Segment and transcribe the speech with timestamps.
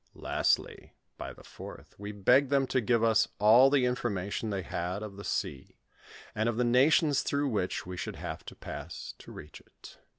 [0.15, 5.03] Lastly, by the fourth, we begged them to give us all the information they had
[5.03, 5.77] of the sea,
[6.33, 9.99] and of the nations through which we should have to pass to reach it.